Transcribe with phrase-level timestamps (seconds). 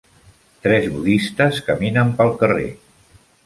[0.63, 2.69] tres budistes caminen pel carrer.